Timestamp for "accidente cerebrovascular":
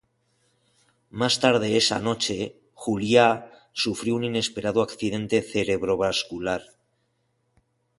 4.81-6.63